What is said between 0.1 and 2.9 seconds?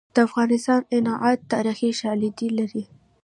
د افغانستان عنعنات تاریخي شالید لري.